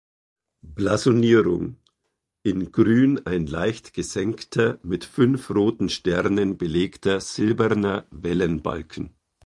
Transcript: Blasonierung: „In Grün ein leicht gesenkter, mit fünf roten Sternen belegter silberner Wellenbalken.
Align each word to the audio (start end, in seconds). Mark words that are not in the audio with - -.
Blasonierung: 0.63 1.75
„In 2.41 2.71
Grün 2.71 3.23
ein 3.27 3.45
leicht 3.45 3.93
gesenkter, 3.93 4.79
mit 4.81 5.05
fünf 5.05 5.51
roten 5.51 5.89
Sternen 5.89 6.57
belegter 6.57 7.19
silberner 7.21 8.07
Wellenbalken. 8.09 9.13